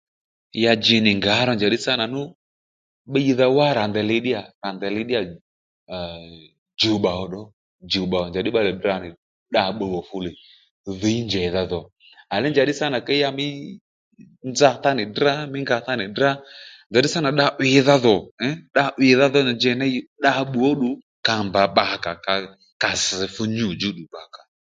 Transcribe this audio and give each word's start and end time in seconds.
Ya 0.63 0.73
ji 0.83 0.97
nì 1.05 1.11
ngǎ 1.19 1.33
ro 1.47 1.53
njàddí 1.55 1.77
sâ 1.85 1.91
nà 1.99 2.05
nú 2.13 2.21
bbiydha 3.09 3.47
wá 3.57 3.67
rà 3.77 3.83
ndèyli 3.91 4.15
ddí 5.03 5.11
yà 5.15 5.21
aa 5.97 6.17
djùbba 6.77 7.11
oo 7.21 7.25
ddoo 7.27 7.45
djùbbà 7.89 8.17
ò 8.25 8.27
njàddí 8.29 8.49
bbalè 8.51 8.71
tdra 8.77 8.95
nì 9.03 9.09
dda 9.49 9.61
bbùw 9.75 9.93
ò 9.99 10.01
fu 10.09 10.17
lè 10.25 10.31
dhǐy 10.99 11.17
njèydha 11.27 11.61
dho 11.71 11.81
à 12.33 12.35
léy 12.41 12.51
njàddí 12.53 12.73
sâ 12.79 12.85
nà 12.93 12.99
ke 13.07 13.13
ya 13.23 13.29
mí 13.37 13.47
nza 14.49 14.69
tá 14.83 14.89
nì 14.97 15.03
ddrá 15.11 15.33
mí 15.51 15.57
nga 15.63 15.77
tánì 15.85 16.05
drá 16.17 16.29
njàddí 16.89 17.09
sâ 17.13 17.19
nà 17.25 17.29
dda 17.33 17.45
'wiydha 17.59 17.95
dho 18.05 18.15
ee 18.45 18.55
dda 18.71 18.83
'wiydha 18.97 19.25
dho 19.33 19.39
ndèy 19.43 19.57
njèy 19.59 19.75
ney 19.81 19.93
dda 20.21 20.31
bbùw 20.47 20.65
ó 20.71 20.71
ddù 20.77 20.89
kà 21.25 21.33
mba 21.45 21.61
bbakà 21.71 22.11
ò 22.33 22.35
ka 22.81 22.89
sš 23.03 23.09
fú 23.35 23.43
nyû 23.55 23.67
djú 23.75 23.89
ddù 23.93 24.03
bbakà 24.09 24.41
ò 24.45 24.47